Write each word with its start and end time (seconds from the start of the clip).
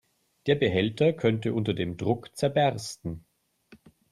Der 0.47 0.55
Behälter 0.55 1.13
könnte 1.13 1.53
unter 1.53 1.75
dem 1.75 1.95
Druck 1.95 2.35
zerbersten. 2.35 3.23